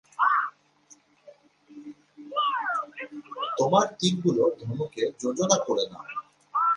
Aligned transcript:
তোমরা 3.57 3.81
তীরগুলো 3.99 4.43
ধনুকে 4.59 5.03
যোজনা 5.21 5.57
করে 5.67 5.83
নাও। 5.91 6.05